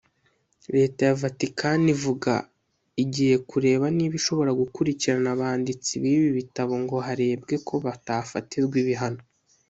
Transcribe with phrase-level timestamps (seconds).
[0.75, 2.33] Leta yaVatican ivuga
[3.03, 9.21] igiye kureba niba ishobora gukurikirana abanditsi b’ibi bitabo ngo harebwe ko batafatirwa ibihano